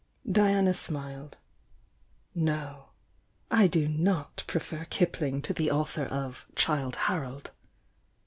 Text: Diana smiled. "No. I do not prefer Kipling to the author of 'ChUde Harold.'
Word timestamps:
Diana 0.31 0.73
smiled. 0.73 1.37
"No. 2.33 2.85
I 3.51 3.67
do 3.67 3.87
not 3.87 4.43
prefer 4.47 4.85
Kipling 4.85 5.43
to 5.43 5.53
the 5.53 5.69
author 5.69 6.05
of 6.05 6.47
'ChUde 6.55 6.95
Harold.' 7.05 7.51